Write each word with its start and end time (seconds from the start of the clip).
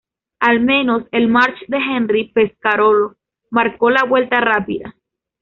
Al 0.39 0.61
menos 0.61 1.03
el 1.11 1.27
March 1.27 1.53
de 1.67 1.77
Henri 1.77 2.29
Pescarolo 2.33 3.17
marcó 3.51 3.91
la 3.91 4.03
vuelta 4.03 4.41
rápida. 4.41 4.95